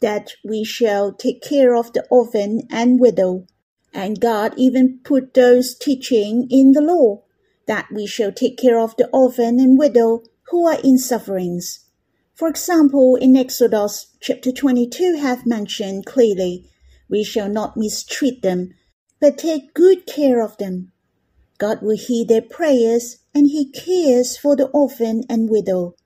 that 0.00 0.32
we 0.44 0.64
shall 0.64 1.12
take 1.12 1.40
care 1.40 1.76
of 1.76 1.92
the 1.92 2.04
orphan 2.10 2.62
and 2.68 2.98
widow, 2.98 3.46
and 3.94 4.20
God 4.20 4.54
even 4.56 4.98
put 5.04 5.34
those 5.34 5.76
teaching 5.76 6.48
in 6.50 6.72
the 6.72 6.82
law, 6.82 7.22
that 7.66 7.86
we 7.94 8.08
shall 8.08 8.32
take 8.32 8.58
care 8.58 8.80
of 8.80 8.96
the 8.96 9.08
orphan 9.12 9.60
and 9.60 9.78
widow 9.78 10.24
who 10.50 10.66
are 10.66 10.80
in 10.82 10.98
sufferings. 10.98 11.86
For 12.40 12.48
example, 12.48 13.16
in 13.16 13.36
Exodus 13.36 14.16
chapter 14.18 14.50
22 14.50 15.18
have 15.20 15.44
mentioned 15.44 16.06
clearly, 16.06 16.70
we 17.06 17.22
shall 17.22 17.50
not 17.50 17.76
mistreat 17.76 18.40
them, 18.40 18.72
but 19.20 19.36
take 19.36 19.74
good 19.74 20.06
care 20.06 20.42
of 20.42 20.56
them. 20.56 20.90
God 21.58 21.82
will 21.82 21.98
hear 21.98 22.24
their 22.24 22.40
prayers, 22.40 23.18
and 23.34 23.48
he 23.48 23.70
cares 23.70 24.38
for 24.38 24.56
the 24.56 24.68
orphan 24.68 25.24
and 25.28 25.50
widow. 25.50 25.96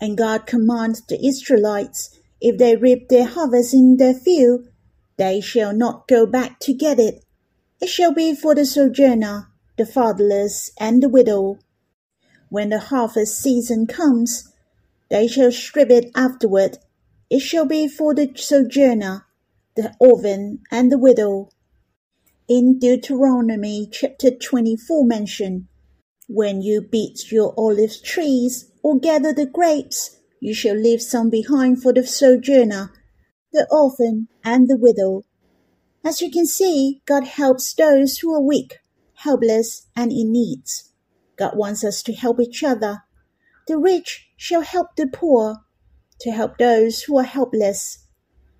And 0.00 0.16
God 0.16 0.46
commands 0.46 1.02
the 1.04 1.18
Israelites, 1.26 2.16
if 2.40 2.58
they 2.58 2.76
reap 2.76 3.08
their 3.08 3.26
harvest 3.26 3.74
in 3.74 3.96
their 3.96 4.14
field, 4.14 4.68
they 5.16 5.40
shall 5.40 5.74
not 5.74 6.06
go 6.06 6.26
back 6.26 6.60
to 6.60 6.74
get 6.74 7.00
it. 7.00 7.24
It 7.80 7.88
shall 7.88 8.14
be 8.14 8.36
for 8.36 8.54
the 8.54 8.64
sojourner, 8.64 9.48
the 9.76 9.84
fatherless, 9.84 10.70
and 10.78 11.02
the 11.02 11.08
widow. 11.08 11.58
When 12.50 12.68
the 12.68 12.78
harvest 12.78 13.40
season 13.40 13.88
comes, 13.88 14.52
they 15.08 15.28
shall 15.28 15.52
strip 15.52 15.90
it 15.90 16.10
afterward. 16.14 16.78
It 17.30 17.40
shall 17.40 17.66
be 17.66 17.88
for 17.88 18.14
the 18.14 18.32
sojourner, 18.34 19.26
the 19.76 19.94
orphan, 20.00 20.62
and 20.70 20.90
the 20.90 20.98
widow. 20.98 21.50
In 22.48 22.78
Deuteronomy 22.78 23.88
chapter 23.90 24.30
24 24.30 25.04
mention, 25.04 25.68
When 26.28 26.62
you 26.62 26.80
beat 26.80 27.30
your 27.30 27.54
olive 27.56 28.02
trees 28.02 28.70
or 28.82 28.98
gather 28.98 29.32
the 29.32 29.46
grapes, 29.46 30.18
you 30.40 30.54
shall 30.54 30.76
leave 30.76 31.02
some 31.02 31.30
behind 31.30 31.82
for 31.82 31.92
the 31.92 32.06
sojourner, 32.06 32.92
the 33.52 33.66
orphan, 33.70 34.28
and 34.44 34.68
the 34.68 34.76
widow. 34.76 35.24
As 36.04 36.20
you 36.20 36.30
can 36.30 36.46
see, 36.46 37.02
God 37.04 37.24
helps 37.24 37.74
those 37.74 38.18
who 38.18 38.32
are 38.32 38.40
weak, 38.40 38.78
helpless, 39.14 39.86
and 39.96 40.12
in 40.12 40.30
need. 40.30 40.62
God 41.36 41.56
wants 41.56 41.82
us 41.82 42.02
to 42.04 42.12
help 42.12 42.40
each 42.40 42.62
other. 42.62 43.02
The 43.66 43.76
rich 43.76 44.25
shall 44.36 44.62
help 44.62 44.96
the 44.96 45.06
poor, 45.06 45.56
to 46.20 46.30
help 46.30 46.58
those 46.58 47.02
who 47.02 47.18
are 47.18 47.24
helpless. 47.24 48.06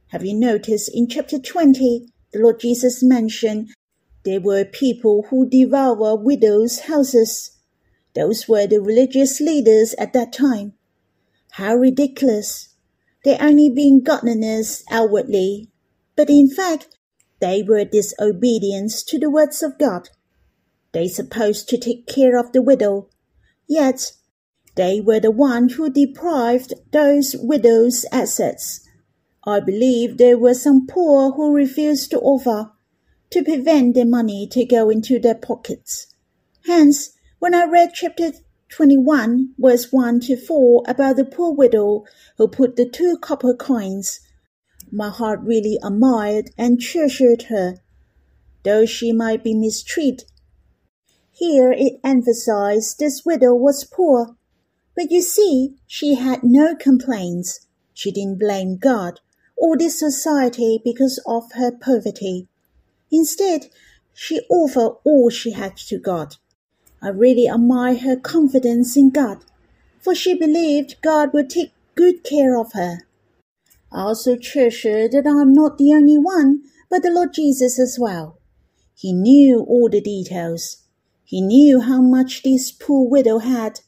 Have 0.08 0.24
you 0.24 0.34
noticed 0.34 0.90
in 0.94 1.08
chapter 1.08 1.38
20, 1.38 2.06
the 2.32 2.38
Lord 2.38 2.60
Jesus 2.60 3.02
mentioned 3.02 3.70
there 4.24 4.40
were 4.40 4.64
people 4.64 5.26
who 5.30 5.48
devour 5.48 6.16
widows' 6.16 6.80
houses. 6.80 7.52
Those 8.14 8.48
were 8.48 8.66
the 8.66 8.80
religious 8.80 9.40
leaders 9.40 9.94
at 9.98 10.12
that 10.14 10.32
time. 10.32 10.72
How 11.52 11.74
ridiculous! 11.74 12.74
They 13.24 13.36
only 13.38 13.70
being 13.70 14.02
godliness 14.02 14.84
outwardly, 14.90 15.70
but 16.16 16.28
in 16.28 16.50
fact 16.50 16.96
they 17.40 17.62
were 17.62 17.84
disobedient 17.84 18.92
to 19.06 19.18
the 19.18 19.30
words 19.30 19.62
of 19.62 19.78
God. 19.78 20.08
They 20.92 21.08
supposed 21.08 21.68
to 21.68 21.78
take 21.78 22.06
care 22.06 22.38
of 22.38 22.52
the 22.52 22.62
widow, 22.62 23.08
yet 23.68 24.12
they 24.76 25.00
were 25.00 25.20
the 25.20 25.30
one 25.30 25.70
who 25.70 25.90
deprived 25.90 26.74
those 26.92 27.34
widows' 27.38 28.04
assets. 28.12 28.86
I 29.44 29.60
believe 29.60 30.18
there 30.18 30.38
were 30.38 30.54
some 30.54 30.86
poor 30.86 31.32
who 31.32 31.54
refused 31.54 32.10
to 32.10 32.20
offer 32.20 32.72
to 33.30 33.42
prevent 33.42 33.94
their 33.94 34.06
money 34.06 34.46
to 34.52 34.64
go 34.64 34.90
into 34.90 35.18
their 35.18 35.34
pockets. 35.34 36.06
Hence, 36.66 37.10
when 37.38 37.54
I 37.54 37.64
read 37.64 37.92
chapter 37.94 38.32
21, 38.68 39.54
verse 39.58 39.92
1 39.92 40.20
to 40.20 40.36
4 40.36 40.82
about 40.86 41.16
the 41.16 41.24
poor 41.24 41.52
widow 41.52 42.04
who 42.36 42.48
put 42.48 42.76
the 42.76 42.88
two 42.88 43.16
copper 43.18 43.54
coins, 43.54 44.20
my 44.90 45.08
heart 45.08 45.40
really 45.42 45.78
admired 45.82 46.50
and 46.58 46.80
treasured 46.80 47.44
her, 47.44 47.76
though 48.62 48.84
she 48.84 49.12
might 49.12 49.42
be 49.42 49.54
mistreated. 49.54 50.24
Here 51.30 51.72
it 51.72 52.00
emphasized 52.02 52.98
this 52.98 53.24
widow 53.24 53.54
was 53.54 53.84
poor, 53.84 54.35
but 54.96 55.10
you 55.10 55.20
see, 55.20 55.76
she 55.86 56.14
had 56.14 56.42
no 56.42 56.74
complaints. 56.74 57.66
She 57.94 58.10
didn't 58.10 58.40
blame 58.40 58.78
God 58.78 59.20
or 59.56 59.76
this 59.76 59.98
society 59.98 60.80
because 60.82 61.20
of 61.26 61.52
her 61.52 61.70
poverty. 61.70 62.48
Instead, 63.12 63.66
she 64.12 64.40
offered 64.50 64.96
all 65.04 65.30
she 65.30 65.52
had 65.52 65.76
to 65.76 65.98
God. 65.98 66.36
I 67.02 67.08
really 67.08 67.48
admire 67.48 67.98
her 67.98 68.16
confidence 68.16 68.96
in 68.96 69.10
God, 69.10 69.44
for 70.00 70.14
she 70.14 70.34
believed 70.34 71.02
God 71.02 71.32
would 71.32 71.50
take 71.50 71.72
good 71.94 72.24
care 72.24 72.56
of 72.58 72.72
her. 72.72 73.06
I 73.92 74.02
also 74.02 74.36
treasure 74.36 75.08
that 75.08 75.26
I 75.26 75.42
am 75.42 75.52
not 75.52 75.78
the 75.78 75.92
only 75.92 76.18
one, 76.18 76.62
but 76.90 77.02
the 77.02 77.10
Lord 77.10 77.32
Jesus 77.34 77.78
as 77.78 77.98
well. 77.98 78.38
He 78.94 79.12
knew 79.12 79.60
all 79.60 79.88
the 79.88 80.00
details. 80.00 80.78
He 81.24 81.40
knew 81.40 81.80
how 81.80 82.00
much 82.00 82.42
this 82.42 82.72
poor 82.72 83.08
widow 83.08 83.38
had. 83.38 83.80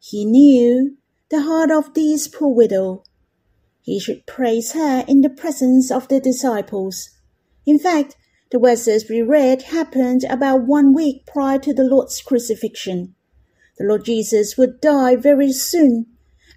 He 0.00 0.24
knew 0.24 0.96
the 1.28 1.42
heart 1.42 1.70
of 1.70 1.94
this 1.94 2.28
poor 2.28 2.54
widow. 2.54 3.02
He 3.82 3.98
should 3.98 4.26
praise 4.26 4.72
her 4.72 5.04
in 5.08 5.22
the 5.22 5.30
presence 5.30 5.90
of 5.90 6.08
the 6.08 6.20
disciples. 6.20 7.10
In 7.66 7.78
fact, 7.78 8.16
the 8.50 8.58
verses 8.58 9.10
we 9.10 9.20
read 9.22 9.62
happened 9.62 10.24
about 10.24 10.66
one 10.66 10.94
week 10.94 11.26
prior 11.26 11.58
to 11.58 11.74
the 11.74 11.84
Lord's 11.84 12.22
crucifixion. 12.22 13.14
The 13.76 13.84
Lord 13.84 14.04
Jesus 14.04 14.56
would 14.56 14.80
die 14.80 15.16
very 15.16 15.52
soon, 15.52 16.06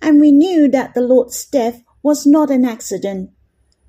and 0.02 0.22
we 0.22 0.32
knew 0.32 0.70
that 0.70 0.94
the 0.94 1.02
Lord's 1.02 1.46
death 1.46 1.84
was 2.02 2.26
not 2.26 2.50
an 2.50 2.64
accident. 2.64 3.32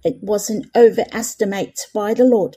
It 0.03 0.19
was 0.23 0.51
an 0.51 0.71
overestimate 0.75 1.87
by 1.95 2.15
the 2.15 2.25
Lord. 2.25 2.57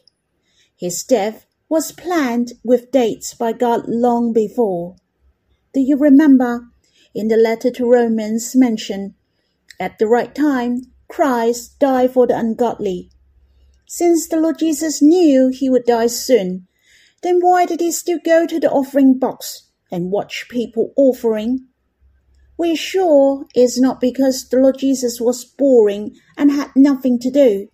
His 0.75 1.03
death 1.03 1.45
was 1.69 1.91
planned 1.91 2.53
with 2.63 2.91
dates 2.91 3.33
by 3.33 3.53
God 3.53 3.83
long 3.87 4.33
before. 4.33 4.95
Do 5.73 5.79
you 5.79 5.97
remember 5.97 6.69
in 7.15 7.29
the 7.29 7.37
letter 7.37 7.71
to 7.71 7.89
Romans 7.89 8.55
mentioned, 8.55 9.15
at 9.79 9.97
the 9.97 10.05
right 10.05 10.35
time, 10.35 10.81
Christ 11.07 11.79
died 11.79 12.11
for 12.11 12.27
the 12.27 12.37
ungodly. 12.37 13.09
Since 13.87 14.27
the 14.27 14.39
Lord 14.39 14.59
Jesus 14.59 15.01
knew 15.01 15.47
he 15.47 15.69
would 15.69 15.85
die 15.85 16.07
soon, 16.07 16.67
then 17.23 17.39
why 17.39 17.65
did 17.65 17.79
he 17.79 17.91
still 17.91 18.19
go 18.23 18.45
to 18.45 18.59
the 18.59 18.69
offering 18.69 19.17
box 19.17 19.69
and 19.91 20.11
watch 20.11 20.47
people 20.49 20.91
offering? 20.97 21.67
We're 22.57 22.75
sure 22.75 23.45
it's 23.55 23.79
not 23.79 24.01
because 24.01 24.47
the 24.49 24.57
Lord 24.57 24.77
Jesus 24.77 25.19
was 25.21 25.45
boring 25.45 26.15
and 26.37 26.51
had 26.51 26.71
nothing 26.75 27.19
to 27.19 27.31
do. 27.31 27.67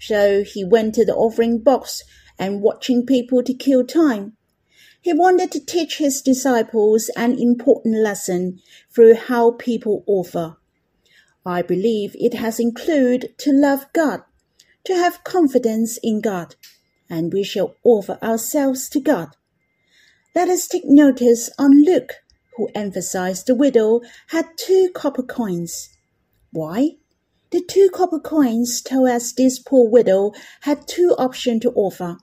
So 0.00 0.42
he 0.42 0.64
went 0.64 0.94
to 0.96 1.04
the 1.04 1.14
offering 1.14 1.62
box 1.62 2.02
and 2.38 2.62
watching 2.62 3.06
people 3.06 3.42
to 3.42 3.54
kill 3.54 3.84
time. 3.84 4.36
He 5.02 5.12
wanted 5.12 5.50
to 5.52 5.64
teach 5.64 5.96
his 5.96 6.20
disciples 6.20 7.10
an 7.16 7.38
important 7.38 7.96
lesson 7.96 8.60
through 8.94 9.14
how 9.14 9.52
people 9.52 10.04
offer. 10.06 10.58
I 11.44 11.62
believe 11.62 12.14
it 12.18 12.34
has 12.34 12.60
included 12.60 13.38
to 13.38 13.50
love 13.52 13.86
God 13.94 14.22
to 14.84 14.94
have 14.94 15.24
confidence 15.24 15.98
in 16.02 16.20
God, 16.20 16.54
and 17.08 17.32
we 17.32 17.42
shall 17.42 17.76
offer 17.82 18.18
ourselves 18.22 18.88
to 18.90 19.00
God. 19.00 19.28
Let 20.34 20.48
us 20.48 20.68
take 20.68 20.84
notice 20.84 21.50
on 21.58 21.82
Luke, 21.84 22.12
who 22.56 22.68
emphasized 22.74 23.46
the 23.46 23.54
widow 23.54 24.02
had 24.28 24.46
two 24.56 24.90
copper 24.94 25.22
coins. 25.22 25.88
Why? 26.52 26.96
The 27.50 27.62
two 27.62 27.88
copper 27.92 28.20
coins 28.20 28.80
tell 28.82 29.06
us 29.06 29.32
this 29.32 29.58
poor 29.58 29.88
widow 29.88 30.32
had 30.60 30.86
two 30.86 31.14
options 31.18 31.62
to 31.62 31.72
offer. 31.72 32.18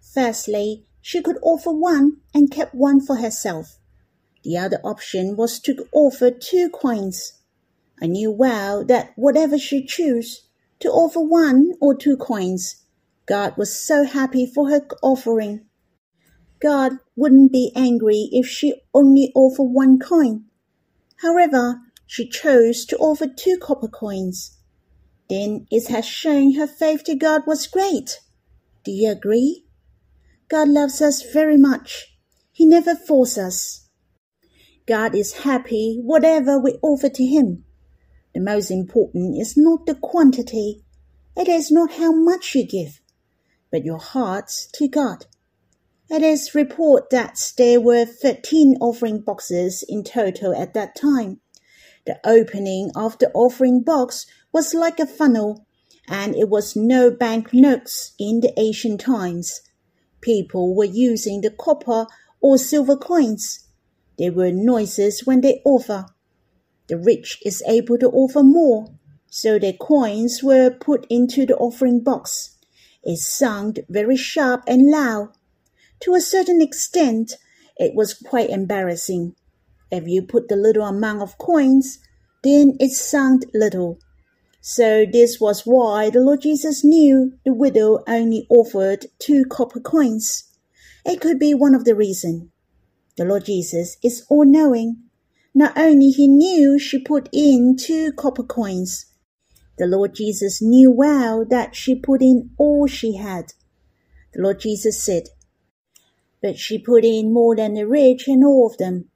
Firstly, 0.00 0.84
she 1.06 1.20
could 1.20 1.36
offer 1.42 1.70
one 1.70 2.16
and 2.32 2.50
kept 2.50 2.74
one 2.74 2.98
for 2.98 3.16
herself. 3.16 3.78
The 4.42 4.56
other 4.56 4.80
option 4.82 5.36
was 5.36 5.60
to 5.60 5.86
offer 5.92 6.30
two 6.30 6.70
coins. 6.70 7.42
I 8.00 8.06
knew 8.06 8.32
well 8.32 8.82
that 8.86 9.12
whatever 9.14 9.58
she 9.58 9.84
chose, 9.84 10.48
to 10.80 10.88
offer 10.88 11.20
one 11.20 11.72
or 11.78 11.94
two 11.94 12.16
coins. 12.16 12.76
God 13.26 13.54
was 13.58 13.78
so 13.78 14.04
happy 14.04 14.46
for 14.46 14.70
her 14.70 14.80
offering. 15.02 15.66
God 16.58 16.92
wouldn't 17.16 17.52
be 17.52 17.70
angry 17.76 18.30
if 18.32 18.46
she 18.46 18.72
only 18.94 19.30
offered 19.34 19.72
one 19.74 19.98
coin. 19.98 20.46
However, 21.16 21.82
she 22.06 22.26
chose 22.26 22.86
to 22.86 22.96
offer 22.96 23.26
two 23.26 23.58
copper 23.60 23.88
coins. 23.88 24.56
Then 25.28 25.66
it 25.70 25.86
has 25.88 26.06
shown 26.06 26.54
her 26.54 26.66
faith 26.66 27.04
to 27.04 27.14
God 27.14 27.42
was 27.46 27.66
great. 27.66 28.20
Do 28.84 28.90
you 28.90 29.10
agree? 29.10 29.63
God 30.48 30.68
loves 30.68 31.00
us 31.00 31.22
very 31.32 31.56
much. 31.56 32.16
He 32.52 32.66
never 32.66 32.94
forces 32.94 33.38
us. 33.38 33.88
God 34.86 35.14
is 35.14 35.44
happy 35.44 35.98
whatever 36.02 36.58
we 36.58 36.78
offer 36.82 37.08
to 37.08 37.24
Him. 37.24 37.64
The 38.34 38.40
most 38.40 38.70
important 38.70 39.36
is 39.40 39.56
not 39.56 39.86
the 39.86 39.94
quantity, 39.94 40.84
it 41.36 41.48
is 41.48 41.70
not 41.70 41.92
how 41.92 42.12
much 42.12 42.54
you 42.54 42.66
give, 42.66 43.00
but 43.70 43.84
your 43.84 43.98
hearts 43.98 44.68
to 44.74 44.88
God. 44.88 45.26
It 46.10 46.22
is 46.22 46.54
reported 46.54 47.08
that 47.10 47.52
there 47.56 47.80
were 47.80 48.04
13 48.04 48.76
offering 48.80 49.20
boxes 49.20 49.82
in 49.88 50.04
total 50.04 50.54
at 50.54 50.74
that 50.74 50.94
time. 50.94 51.40
The 52.04 52.20
opening 52.24 52.90
of 52.94 53.18
the 53.18 53.30
offering 53.32 53.82
box 53.82 54.26
was 54.52 54.74
like 54.74 55.00
a 55.00 55.06
funnel, 55.06 55.66
and 56.06 56.36
it 56.36 56.50
was 56.50 56.76
no 56.76 57.10
bank 57.10 57.54
notes 57.54 58.12
in 58.18 58.40
the 58.40 58.52
ancient 58.58 59.00
times. 59.00 59.62
People 60.24 60.74
were 60.74 60.86
using 60.86 61.42
the 61.42 61.50
copper 61.50 62.06
or 62.40 62.56
silver 62.56 62.96
coins. 62.96 63.68
There 64.16 64.32
were 64.32 64.50
noises 64.50 65.26
when 65.26 65.42
they 65.42 65.60
offer. 65.66 66.06
The 66.86 66.96
rich 66.96 67.42
is 67.44 67.62
able 67.66 67.98
to 67.98 68.08
offer 68.08 68.42
more, 68.42 68.86
so 69.28 69.58
their 69.58 69.74
coins 69.74 70.42
were 70.42 70.70
put 70.70 71.06
into 71.10 71.44
the 71.44 71.56
offering 71.58 72.00
box. 72.00 72.56
It 73.02 73.18
sounded 73.18 73.84
very 73.90 74.16
sharp 74.16 74.62
and 74.66 74.90
loud. 74.90 75.28
To 76.00 76.14
a 76.14 76.22
certain 76.22 76.62
extent, 76.62 77.34
it 77.76 77.94
was 77.94 78.14
quite 78.14 78.48
embarrassing. 78.48 79.34
If 79.90 80.08
you 80.08 80.22
put 80.22 80.48
the 80.48 80.56
little 80.56 80.86
amount 80.86 81.20
of 81.20 81.36
coins, 81.36 81.98
then 82.42 82.78
it 82.80 82.92
sounded 82.92 83.50
little. 83.52 83.98
So 84.66 85.04
this 85.04 85.38
was 85.38 85.66
why 85.66 86.08
the 86.08 86.20
Lord 86.20 86.40
Jesus 86.40 86.82
knew 86.82 87.34
the 87.44 87.52
widow 87.52 88.02
only 88.08 88.46
offered 88.48 89.04
two 89.18 89.44
copper 89.44 89.78
coins. 89.78 90.44
It 91.04 91.20
could 91.20 91.38
be 91.38 91.52
one 91.52 91.74
of 91.74 91.84
the 91.84 91.94
reasons. 91.94 92.48
The 93.18 93.26
Lord 93.26 93.44
Jesus 93.44 93.98
is 94.02 94.24
all 94.30 94.46
knowing. 94.46 95.02
Not 95.54 95.76
only 95.76 96.08
he 96.08 96.26
knew 96.26 96.78
she 96.78 96.98
put 96.98 97.28
in 97.30 97.76
two 97.76 98.10
copper 98.14 98.42
coins, 98.42 99.04
the 99.76 99.86
Lord 99.86 100.14
Jesus 100.14 100.62
knew 100.62 100.90
well 100.90 101.44
that 101.44 101.76
she 101.76 101.94
put 101.94 102.22
in 102.22 102.48
all 102.56 102.86
she 102.86 103.16
had. 103.16 103.52
The 104.32 104.40
Lord 104.40 104.60
Jesus 104.60 104.98
said, 104.98 105.24
But 106.40 106.58
she 106.58 106.78
put 106.78 107.04
in 107.04 107.34
more 107.34 107.54
than 107.54 107.74
the 107.74 107.86
rich 107.86 108.28
and 108.28 108.42
all 108.42 108.66
of 108.66 108.78
them. 108.78 109.10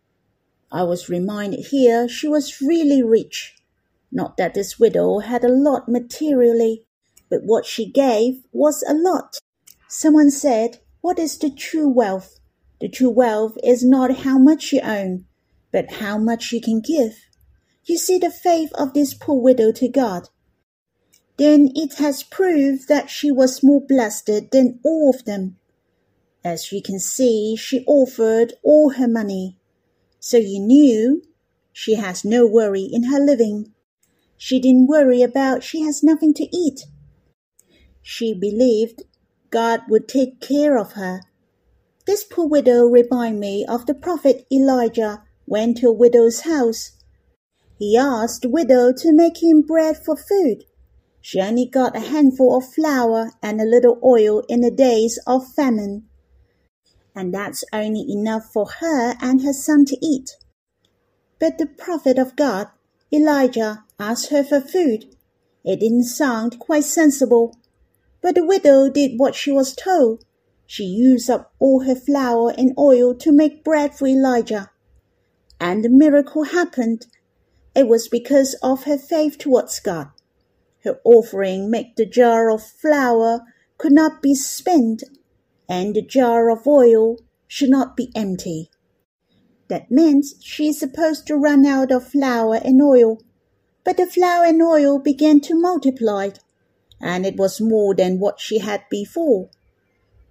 I 0.71 0.83
was 0.83 1.09
reminded 1.09 1.69
here 1.71 2.07
she 2.07 2.29
was 2.29 2.61
really 2.61 3.03
rich. 3.03 3.58
Not 4.11 4.37
that 4.37 4.55
this 4.55 4.79
widow 4.79 5.19
had 5.19 5.45
a 5.45 5.53
lot 5.53 5.89
materially, 5.89 6.87
but 7.31 7.43
what 7.43 7.67
she 7.67 7.91
gave 7.91 8.45
was 8.53 8.83
a 8.89 8.95
lot. 8.95 9.39
Someone 9.89 10.31
said, 10.31 10.81
What 11.01 11.19
is 11.19 11.39
the 11.39 11.51
true 11.51 11.89
wealth? 11.89 12.39
The 12.81 12.89
true 12.89 13.11
wealth 13.11 13.57
is 13.63 13.85
not 13.85 14.19
how 14.19 14.39
much 14.39 14.73
you 14.73 14.81
own, 14.81 15.27
but 15.73 15.95
how 15.95 16.17
much 16.19 16.53
you 16.53 16.61
can 16.61 16.81
give. 16.81 17.17
You 17.85 17.99
see 17.99 18.19
the 18.19 18.31
faith 18.31 18.73
of 18.75 18.93
this 18.93 19.15
poor 19.15 19.41
widow 19.41 19.73
to 19.73 19.89
God. 19.89 20.29
Then 21.39 21.71
it 21.75 21.95
has 21.95 22.23
proved 22.23 22.89
that 22.89 23.11
she 23.11 23.31
was 23.31 23.63
more 23.63 23.81
blessed 23.81 24.51
than 24.53 24.81
all 24.85 25.11
of 25.15 25.25
them. 25.25 25.57
As 26.45 26.73
you 26.73 26.83
can 26.83 26.99
see, 26.99 27.57
she 27.57 27.85
offered 27.87 28.55
all 28.63 28.91
her 28.91 29.09
money. 29.09 29.57
So 30.21 30.37
you 30.37 30.61
knew 30.61 31.23
she 31.73 31.95
has 31.95 32.25
no 32.25 32.47
worry 32.47 32.89
in 32.91 33.05
her 33.05 33.21
living. 33.21 33.73
She 34.39 34.59
didn't 34.59 34.87
worry 34.87 35.23
about 35.23 35.63
she 35.63 35.83
has 35.83 36.03
nothing 36.03 36.33
to 36.35 36.57
eat. 36.57 36.87
She 38.01 38.33
believed 38.33 39.03
God 39.51 39.81
would 39.89 40.09
take 40.09 40.41
care 40.41 40.79
of 40.79 40.93
her. 40.93 41.21
This 42.07 42.25
poor 42.25 42.47
widow 42.47 42.85
reminded 42.87 43.41
me 43.41 43.67
of 43.67 43.85
the 43.85 43.95
prophet 43.95 44.47
Elijah 44.51 45.25
went 45.47 45.77
to 45.79 45.89
a 45.89 45.93
widow's 45.93 46.41
house. 46.41 46.93
He 47.79 47.97
asked 47.99 48.43
the 48.43 48.49
widow 48.49 48.93
to 48.93 49.13
make 49.13 49.43
him 49.43 49.61
bread 49.61 49.99
for 50.03 50.17
food. 50.17 50.65
She 51.21 51.41
only 51.41 51.67
got 51.67 51.97
a 51.97 52.01
handful 52.01 52.57
of 52.57 52.73
flour 52.73 53.33
and 53.43 53.61
a 53.61 53.67
little 53.67 53.99
oil 54.03 54.45
in 54.49 54.63
the 54.63 54.71
days 54.71 55.19
of 55.27 55.53
famine 55.53 56.09
and 57.19 57.35
that's 57.35 57.65
only 57.73 58.07
enough 58.09 58.53
for 58.53 58.67
her 58.79 59.17
and 59.21 59.43
her 59.43 59.53
son 59.53 59.85
to 59.85 59.97
eat. 60.01 60.37
But 61.41 61.59
the 61.59 61.67
prophet 61.67 62.17
of 62.17 62.37
God, 62.37 62.69
Elijah, 63.13 63.85
asked 63.99 64.31
her 64.31 64.45
for 64.45 64.61
food. 64.61 65.15
It 65.65 65.81
didn't 65.81 66.05
sound 66.05 66.59
quite 66.59 66.85
sensible, 66.85 67.57
but 68.23 68.35
the 68.35 68.47
widow 68.47 68.89
did 68.89 69.19
what 69.19 69.35
she 69.35 69.51
was 69.51 69.75
told. 69.75 70.25
She 70.67 70.85
used 70.85 71.31
up 71.31 71.53
all 71.59 71.85
her 71.85 71.95
flour 71.95 72.53
and 72.57 72.75
oil 72.79 73.15
to 73.17 73.33
make 73.33 73.65
bread 73.65 73.95
for 73.95 74.07
Elijah. 74.07 74.71
And 75.61 75.85
the 75.85 75.89
miracle 75.89 76.45
happened. 76.45 77.07
It 77.75 77.89
was 77.89 78.09
because 78.09 78.55
of 78.63 78.85
her 78.85 78.99
faith 78.99 79.39
towards 79.39 79.81
God. 79.81 80.09
Her 80.85 81.01
offering 81.05 81.71
made 81.71 81.95
the 81.97 82.07
jar 82.07 82.51
of 82.51 82.63
flour 82.63 83.41
could 83.79 83.93
not 83.93 84.23
be 84.23 84.35
spent 84.35 85.03
and 85.69 85.95
the 85.95 86.03
jar 86.03 86.51
of 86.51 86.67
oil 86.67 87.19
should 87.47 87.71
not 87.71 87.97
be 87.97 88.11
empty. 88.15 88.71
That 89.69 89.91
meant 89.91 90.25
she 90.41 90.69
is 90.69 90.79
supposed 90.79 91.27
to 91.27 91.37
run 91.37 91.67
out 91.67 91.93
of 91.93 92.09
flour 92.09 92.57
and 92.57 92.81
oil. 92.83 93.21
But 93.89 93.97
the 93.97 94.07
flour 94.07 94.45
and 94.45 94.61
oil 94.61 94.99
began 94.99 95.41
to 95.41 95.59
multiply, 95.59 96.33
and 97.01 97.25
it 97.25 97.39
was 97.39 97.59
more 97.59 97.95
than 97.95 98.21
what 98.21 98.39
she 98.39 98.59
had 98.59 98.83
before. 98.91 99.49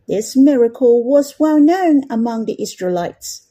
This 0.08 0.38
miracle 0.38 1.04
was 1.04 1.40
well 1.40 1.60
known 1.60 2.04
among 2.08 2.46
the 2.46 2.62
Israelites. 2.62 3.48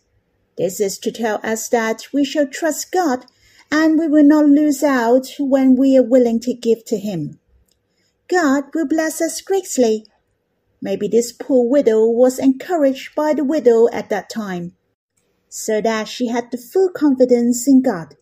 This 0.56 0.78
is 0.78 1.00
to 1.00 1.10
tell 1.10 1.40
us 1.42 1.68
that 1.70 2.06
we 2.12 2.24
shall 2.24 2.46
trust 2.46 2.92
God 2.92 3.26
and 3.68 3.98
we 3.98 4.06
will 4.06 4.22
not 4.22 4.46
lose 4.46 4.84
out 4.84 5.26
when 5.40 5.74
we 5.74 5.98
are 5.98 6.04
willing 6.04 6.38
to 6.42 6.54
give 6.54 6.84
to 6.84 6.98
Him. 6.98 7.40
God 8.28 8.66
will 8.76 8.86
bless 8.86 9.20
us 9.20 9.40
greatly 9.40 10.06
Maybe 10.80 11.08
this 11.08 11.32
poor 11.32 11.68
widow 11.68 12.06
was 12.06 12.38
encouraged 12.38 13.16
by 13.16 13.34
the 13.34 13.44
widow 13.44 13.88
at 13.88 14.08
that 14.10 14.30
time, 14.30 14.76
so 15.48 15.80
that 15.80 16.06
she 16.06 16.28
had 16.28 16.52
the 16.52 16.58
full 16.58 16.90
confidence 16.90 17.66
in 17.66 17.82
God. 17.82 18.14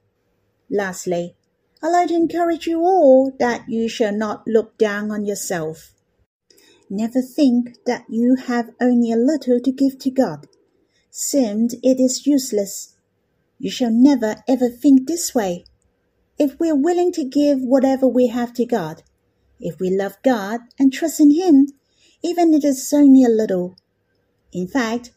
Lastly, 0.71 1.37
I'd 1.85 1.91
like 1.91 2.09
to 2.09 2.15
encourage 2.15 2.67
you 2.67 2.81
all 2.81 3.31
that 3.39 3.69
you 3.69 3.91
shall 3.91 4.17
not 4.17 4.45
look 4.47 4.79
down 4.79 5.11
on 5.11 5.27
yourself. 5.27 5.93
Never 6.89 7.21
think 7.21 7.77
that 7.85 8.07
you 8.09 8.37
have 8.37 8.71
only 8.81 9.13
a 9.13 9.17
little 9.17 9.61
to 9.61 9.71
give 9.71 9.99
to 9.99 10.11
God, 10.11 10.47
since 11.11 11.75
it 11.83 12.01
is 12.01 12.27
useless. 12.27 12.97
You 13.59 13.71
shall 13.71 13.91
never 13.91 14.37
ever 14.49 14.71
think 14.71 15.07
this 15.07 15.35
way. 15.35 15.67
If 16.39 16.59
we 16.59 16.71
are 16.71 16.75
willing 16.75 17.13
to 17.13 17.25
give 17.25 17.61
whatever 17.61 18.09
we 18.09 18.29
have 18.29 18.55
to 18.55 18.65
God, 18.65 19.03
if 19.61 19.79
we 19.79 19.91
love 19.91 20.17
God 20.25 20.61
and 20.79 20.91
trust 20.91 21.21
in 21.21 21.33
Him, 21.33 21.67
even 22.23 22.55
it 22.55 22.65
is 22.65 22.91
only 22.95 23.25
a 23.25 23.29
little. 23.29 23.77
In 24.55 24.69
fact, 24.69 25.13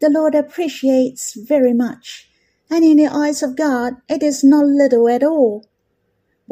the 0.00 0.08
Lord 0.08 0.34
appreciates 0.34 1.34
very 1.34 1.74
much, 1.74 2.30
and 2.70 2.82
in 2.82 2.96
the 2.96 3.08
eyes 3.08 3.42
of 3.42 3.56
God 3.56 3.96
it 4.08 4.22
is 4.22 4.42
not 4.42 4.64
little 4.64 5.06
at 5.06 5.22
all. 5.22 5.66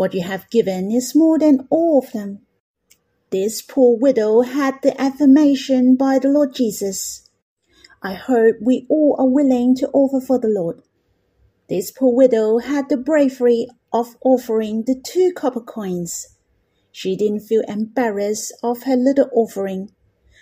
What 0.00 0.14
you 0.14 0.22
have 0.22 0.48
given 0.48 0.90
is 0.90 1.14
more 1.14 1.38
than 1.38 1.68
all 1.68 1.98
of 1.98 2.12
them. 2.12 2.38
This 3.28 3.60
poor 3.60 3.98
widow 3.98 4.40
had 4.40 4.80
the 4.80 4.98
affirmation 4.98 5.94
by 5.94 6.18
the 6.18 6.30
Lord 6.30 6.54
Jesus. 6.54 7.28
I 8.02 8.14
hope 8.14 8.56
we 8.62 8.86
all 8.88 9.14
are 9.18 9.28
willing 9.28 9.74
to 9.76 9.90
offer 9.90 10.24
for 10.26 10.38
the 10.38 10.48
Lord. 10.48 10.80
This 11.68 11.90
poor 11.90 12.14
widow 12.14 12.60
had 12.60 12.88
the 12.88 12.96
bravery 12.96 13.66
of 13.92 14.16
offering 14.24 14.84
the 14.86 14.98
two 14.98 15.34
copper 15.36 15.60
coins. 15.60 16.28
She 16.90 17.14
didn't 17.14 17.40
feel 17.40 17.64
embarrassed 17.68 18.54
of 18.62 18.84
her 18.84 18.96
little 18.96 19.28
offering. 19.34 19.90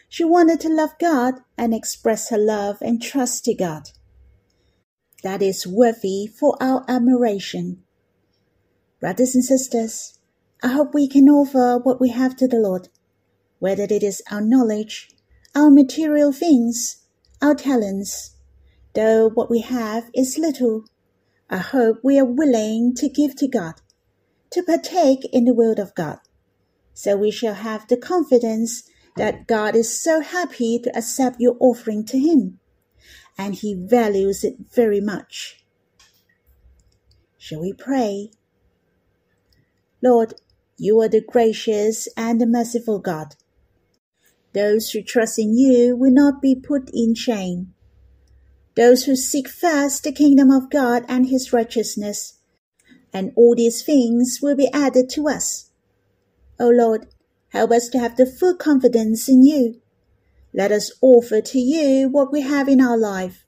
She 0.09 0.23
wanted 0.23 0.61
to 0.61 0.69
love 0.69 0.93
God 1.01 1.35
and 1.57 1.75
express 1.75 2.31
her 2.31 2.39
love 2.39 2.79
and 2.81 3.03
trust 3.03 3.45
to 3.47 3.55
God. 3.55 3.91
That 5.25 5.43
is 5.43 5.67
worthy 5.67 6.29
for 6.29 6.57
our 6.63 6.85
admiration. 6.87 7.83
Brothers 9.01 9.35
and 9.35 9.45
sisters, 9.45 10.19
I 10.63 10.69
hope 10.69 10.95
we 10.95 11.09
can 11.09 11.29
offer 11.29 11.79
what 11.83 12.01
we 12.01 12.11
have 12.11 12.37
to 12.37 12.49
the 12.49 12.57
Lord, 12.57 12.89
whether 13.59 13.85
it 13.85 14.03
is 14.03 14.23
our 14.31 14.41
knowledge, 14.41 15.11
our 15.55 15.71
material 15.71 16.33
things, 16.33 17.05
our 17.41 17.55
talents. 17.55 18.37
Though 18.95 19.29
what 19.29 19.51
we 19.51 19.61
have 19.61 20.11
is 20.15 20.39
little, 20.39 20.85
I 21.49 21.59
hope 21.59 21.99
we 22.03 22.19
are 22.19 22.25
willing 22.25 22.95
to 22.97 23.09
give 23.09 23.37
to 23.37 23.49
God, 23.49 23.75
to 24.51 24.63
partake 24.63 25.25
in 25.33 25.45
the 25.45 25.55
will 25.55 25.81
of 25.81 25.95
God 25.95 26.19
so 26.99 27.17
we 27.17 27.31
shall 27.31 27.55
have 27.55 27.87
the 27.87 27.97
confidence 27.97 28.83
that 29.15 29.47
God 29.47 29.77
is 29.77 30.03
so 30.03 30.21
happy 30.21 30.81
to 30.81 30.91
accept 30.99 31.37
your 31.39 31.57
offering 31.61 32.05
to 32.07 32.19
Him, 32.19 32.59
and 33.39 33.55
He 33.55 33.73
values 33.73 34.43
it 34.43 34.57
very 34.75 35.01
much. 35.01 35.65
Shall 37.37 37.61
we 37.61 37.73
pray? 37.73 38.33
Lord, 40.03 40.35
you 40.77 41.01
are 41.01 41.09
the 41.09 41.21
gracious 41.21 42.09
and 42.17 42.41
the 42.41 42.47
merciful 42.47 42.99
God. 42.99 43.35
Those 44.55 44.91
who 44.91 45.03
trust 45.03 45.39
in 45.39 45.57
you 45.57 45.97
will 45.97 46.13
not 46.13 46.41
be 46.41 46.55
put 46.55 46.91
in 46.93 47.15
shame. 47.15 47.75
Those 48.77 49.05
who 49.05 49.17
seek 49.17 49.49
first 49.49 50.05
the 50.05 50.13
kingdom 50.13 50.51
of 50.51 50.71
God 50.71 51.05
and 51.09 51.29
his 51.29 51.53
righteousness, 51.53 52.39
and 53.13 53.33
all 53.35 53.55
these 53.57 53.83
things 53.83 54.39
will 54.41 54.55
be 54.55 54.71
added 54.73 55.11
to 55.11 55.29
us. 55.29 55.71
O 56.61 56.69
Lord, 56.69 57.09
help 57.49 57.73
us 57.73 57.89
to 57.89 57.99
have 57.99 58.17
the 58.17 58.27
full 58.27 58.55
confidence 58.55 59.29
in 59.29 59.45
you. 59.45 59.81
Let 60.55 60.73
us 60.73 60.93
offer 61.01 61.41
to 61.41 61.59
you 61.59 62.09
what 62.09 62.33
we 62.33 62.43
have 62.43 62.69
in 62.69 62.81
our 62.81 62.97
life. 62.97 63.45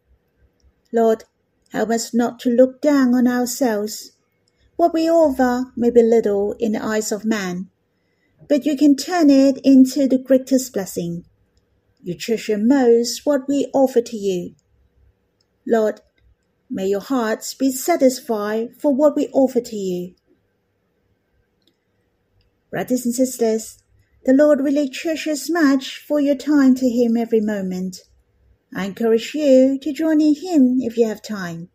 Lord, 0.93 1.25
help 1.73 1.91
us 1.91 2.13
not 2.13 2.41
to 2.41 2.51
look 2.51 2.81
down 2.81 3.15
on 3.15 3.27
ourselves. 3.27 4.13
What 4.81 4.95
we 4.95 5.11
offer 5.11 5.71
may 5.77 5.91
be 5.91 6.03
little 6.03 6.55
in 6.59 6.73
the 6.73 6.83
eyes 6.83 7.13
of 7.13 7.23
man, 7.23 7.69
but 8.49 8.65
you 8.65 8.75
can 8.79 8.97
turn 8.97 9.29
it 9.29 9.61
into 9.63 10.09
the 10.09 10.17
greatest 10.17 10.73
blessing. 10.73 11.23
You 12.03 12.17
treasure 12.17 12.57
most 12.57 13.27
what 13.27 13.47
we 13.47 13.71
offer 13.75 14.01
to 14.01 14.17
you. 14.17 14.55
Lord, 15.67 16.01
may 16.71 16.87
your 16.87 17.03
hearts 17.03 17.53
be 17.53 17.71
satisfied 17.71 18.75
for 18.81 18.95
what 18.95 19.15
we 19.15 19.29
offer 19.35 19.61
to 19.61 19.77
you. 19.77 20.15
Brothers 22.71 23.05
and 23.05 23.15
sisters, 23.15 23.83
the 24.25 24.33
Lord 24.33 24.61
really 24.63 24.89
treasures 24.89 25.51
much 25.51 25.99
for 25.99 26.21
your 26.21 26.37
time 26.37 26.75
to 26.77 26.89
Him 26.89 27.19
every 27.19 27.43
moment. 27.43 27.99
I 28.75 28.87
encourage 28.87 29.35
you 29.35 29.79
to 29.79 29.93
join 29.93 30.23
in 30.23 30.37
Him 30.37 30.79
if 30.81 30.97
you 30.97 31.07
have 31.07 31.21
time, 31.21 31.69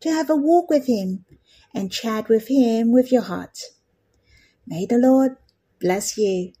to 0.00 0.10
have 0.10 0.30
a 0.30 0.34
walk 0.34 0.70
with 0.70 0.86
Him 0.86 1.26
and 1.78 1.92
chat 1.92 2.28
with 2.28 2.48
Him 2.48 2.92
with 2.92 3.12
your 3.12 3.22
heart. 3.22 3.58
May 4.66 4.84
the 4.84 4.98
Lord 4.98 5.36
bless 5.80 6.18
you. 6.18 6.52